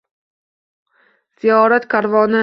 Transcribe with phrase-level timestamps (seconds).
[1.43, 2.39] Ziyorat karvoni